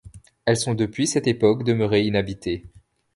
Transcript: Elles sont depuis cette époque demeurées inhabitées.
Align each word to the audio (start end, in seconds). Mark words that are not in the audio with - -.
Elles 0.45 0.57
sont 0.57 0.73
depuis 0.73 1.05
cette 1.05 1.27
époque 1.27 1.63
demeurées 1.63 2.03
inhabitées. 2.03 2.65